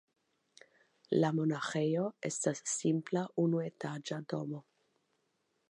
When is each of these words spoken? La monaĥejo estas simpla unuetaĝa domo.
La 1.23 1.29
monaĥejo 1.39 2.07
estas 2.31 2.63
simpla 2.75 3.25
unuetaĝa 3.45 4.21
domo. 4.35 4.65